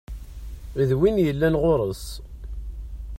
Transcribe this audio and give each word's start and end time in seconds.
D 0.89 0.91
win 0.99 1.21
yellan 1.25 1.55
ɣur-s. 1.61 2.05